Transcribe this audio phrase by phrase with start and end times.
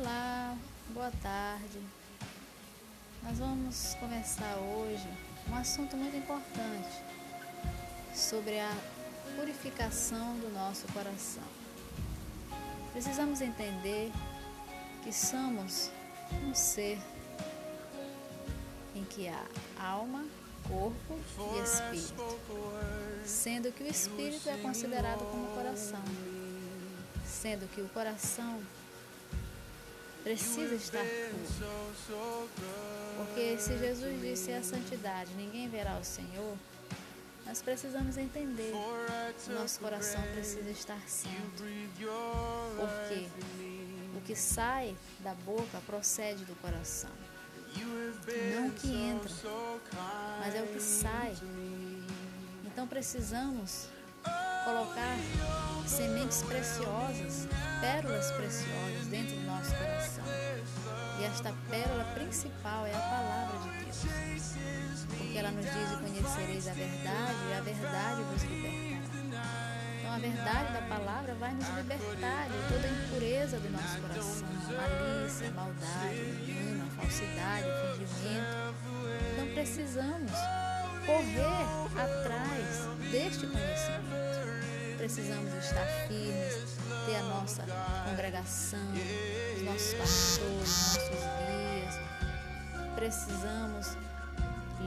[0.00, 0.56] Olá,
[0.90, 1.80] boa tarde.
[3.20, 5.08] Nós vamos começar hoje
[5.50, 7.02] um assunto muito importante
[8.14, 8.72] sobre a
[9.34, 11.42] purificação do nosso coração.
[12.92, 14.12] Precisamos entender
[15.02, 15.90] que somos
[16.44, 17.00] um ser
[18.94, 19.44] em que há
[19.80, 20.24] alma,
[20.68, 21.18] corpo
[21.56, 22.38] e espírito,
[23.24, 26.04] sendo que o espírito é considerado como coração,
[27.26, 28.62] sendo que o coração
[30.28, 32.50] precisa estar puro.
[33.16, 36.54] Porque se Jesus disse a santidade, ninguém verá o Senhor,
[37.46, 38.72] nós precisamos entender
[39.42, 41.64] que nosso coração precisa estar santo.
[42.76, 43.26] Porque
[44.18, 47.10] o que sai da boca procede do coração.
[48.54, 49.30] Não o que entra,
[50.40, 51.34] mas é o que sai.
[52.66, 53.88] Então precisamos
[54.64, 55.16] colocar
[55.86, 57.48] sementes preciosas,
[57.80, 59.07] pérolas preciosas
[61.38, 65.06] esta pérola principal é a palavra de Deus.
[65.06, 69.78] Porque ela nos diz: Conhecereis a verdade, e a verdade vos libertará.
[70.00, 74.48] Então, a verdade da palavra vai nos libertar de toda a impureza do nosso coração,
[74.66, 78.74] malícia, maldade, engano, falsidade, fingimento.
[79.32, 80.32] Então, precisamos
[81.06, 84.48] correr atrás deste conhecimento.
[84.96, 86.78] Precisamos estar firmes,
[87.16, 87.64] a nossa
[88.08, 88.78] congregação,
[89.56, 91.94] os nossos pastores, nossos guias.
[92.94, 93.96] Precisamos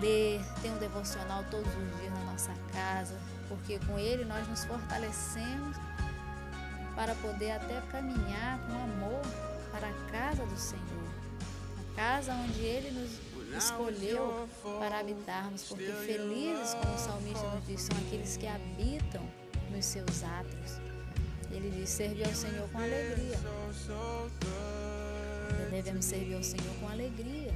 [0.00, 4.64] ler, ter um devocional todos os dias na nossa casa, porque com ele nós nos
[4.64, 5.76] fortalecemos
[6.94, 9.22] para poder até caminhar com amor
[9.70, 11.08] para a casa do Senhor,
[11.78, 17.82] a casa onde ele nos escolheu para habitarmos, porque felizes, como o salmista nos diz,
[17.82, 19.22] são aqueles que habitam
[19.70, 20.97] nos seus átrios.
[21.50, 23.38] Ele diz: servir ao Senhor com alegria.
[25.70, 27.54] Devemos servir ao Senhor com alegria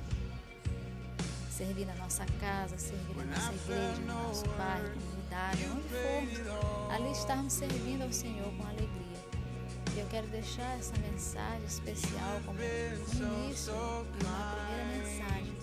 [1.63, 7.13] servir na nossa casa, servir na nossa igreja, no nosso bairro, comunidade, onde for, ali
[7.13, 9.23] estarmos servindo ao Senhor com alegria.
[9.95, 15.55] E eu quero deixar essa mensagem especial como início e uma primeira mensagem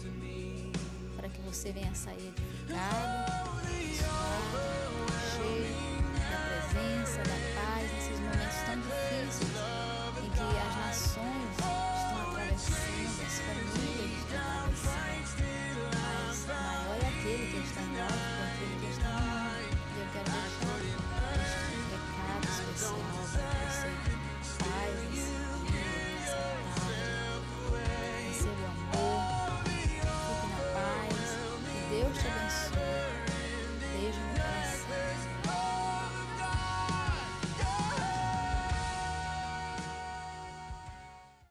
[1.18, 3.62] para que você venha sair edificado,
[5.36, 6.00] cheio
[6.30, 7.39] da presença, da
[18.00, 18.39] Yeah.